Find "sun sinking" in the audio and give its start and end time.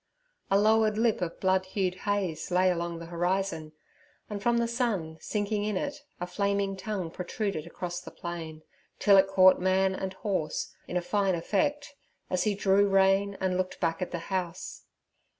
4.67-5.63